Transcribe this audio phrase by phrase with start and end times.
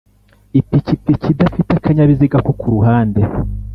[0.59, 3.21] ipikipiki idafite akanyabiziga ko ku ruhande.